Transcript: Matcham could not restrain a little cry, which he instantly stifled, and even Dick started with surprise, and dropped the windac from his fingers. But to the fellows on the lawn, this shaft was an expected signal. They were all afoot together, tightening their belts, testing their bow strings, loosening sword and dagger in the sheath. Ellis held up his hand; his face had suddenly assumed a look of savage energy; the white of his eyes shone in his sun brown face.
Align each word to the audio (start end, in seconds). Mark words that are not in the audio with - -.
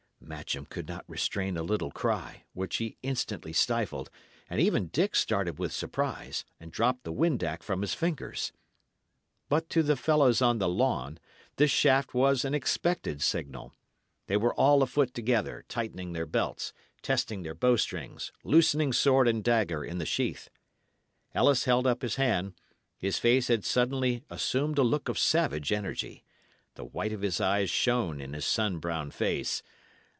Matcham 0.23 0.65
could 0.65 0.87
not 0.87 1.03
restrain 1.09 1.57
a 1.57 1.61
little 1.63 1.91
cry, 1.91 2.45
which 2.53 2.77
he 2.77 2.95
instantly 3.03 3.51
stifled, 3.51 4.09
and 4.49 4.61
even 4.61 4.87
Dick 4.87 5.13
started 5.13 5.59
with 5.59 5.73
surprise, 5.73 6.45
and 6.57 6.71
dropped 6.71 7.03
the 7.03 7.11
windac 7.11 7.61
from 7.61 7.81
his 7.81 7.93
fingers. 7.93 8.53
But 9.49 9.67
to 9.71 9.83
the 9.83 9.97
fellows 9.97 10.41
on 10.41 10.57
the 10.57 10.69
lawn, 10.69 11.19
this 11.57 11.69
shaft 11.71 12.13
was 12.13 12.45
an 12.45 12.53
expected 12.53 13.21
signal. 13.21 13.73
They 14.27 14.37
were 14.37 14.53
all 14.53 14.81
afoot 14.81 15.13
together, 15.13 15.65
tightening 15.67 16.13
their 16.13 16.27
belts, 16.27 16.71
testing 17.01 17.43
their 17.43 17.55
bow 17.55 17.75
strings, 17.75 18.31
loosening 18.45 18.93
sword 18.93 19.27
and 19.27 19.43
dagger 19.43 19.83
in 19.83 19.97
the 19.97 20.05
sheath. 20.05 20.49
Ellis 21.35 21.65
held 21.65 21.85
up 21.85 22.03
his 22.03 22.15
hand; 22.15 22.53
his 22.97 23.19
face 23.19 23.49
had 23.49 23.65
suddenly 23.65 24.23
assumed 24.29 24.77
a 24.77 24.83
look 24.83 25.09
of 25.09 25.19
savage 25.19 25.73
energy; 25.73 26.23
the 26.75 26.85
white 26.85 27.11
of 27.11 27.21
his 27.21 27.41
eyes 27.41 27.69
shone 27.69 28.21
in 28.21 28.31
his 28.31 28.45
sun 28.45 28.77
brown 28.77 29.11
face. 29.11 29.61